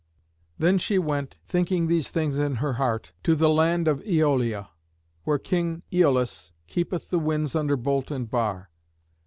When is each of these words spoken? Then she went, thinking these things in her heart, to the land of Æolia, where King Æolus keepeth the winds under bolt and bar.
Then 0.57 0.79
she 0.79 0.97
went, 0.97 1.37
thinking 1.45 1.85
these 1.85 2.09
things 2.09 2.39
in 2.39 2.55
her 2.55 2.73
heart, 2.73 3.11
to 3.21 3.35
the 3.35 3.49
land 3.51 3.87
of 3.87 3.99
Æolia, 3.99 4.69
where 5.25 5.37
King 5.37 5.83
Æolus 5.91 6.49
keepeth 6.65 7.11
the 7.11 7.19
winds 7.19 7.53
under 7.53 7.77
bolt 7.77 8.09
and 8.09 8.27
bar. 8.27 8.71